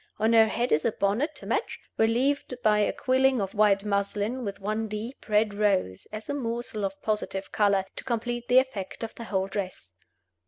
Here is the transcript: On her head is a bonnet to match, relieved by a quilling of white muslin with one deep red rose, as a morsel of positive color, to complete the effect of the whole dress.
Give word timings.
On 0.17 0.33
her 0.33 0.47
head 0.47 0.71
is 0.71 0.83
a 0.83 0.91
bonnet 0.91 1.35
to 1.35 1.45
match, 1.45 1.79
relieved 1.95 2.55
by 2.63 2.79
a 2.79 2.91
quilling 2.91 3.39
of 3.39 3.53
white 3.53 3.85
muslin 3.85 4.43
with 4.43 4.59
one 4.59 4.87
deep 4.87 5.29
red 5.29 5.53
rose, 5.53 6.07
as 6.11 6.27
a 6.27 6.33
morsel 6.33 6.83
of 6.83 6.99
positive 7.03 7.51
color, 7.51 7.85
to 7.97 8.03
complete 8.03 8.47
the 8.47 8.57
effect 8.57 9.03
of 9.03 9.13
the 9.13 9.25
whole 9.25 9.45
dress. 9.45 9.91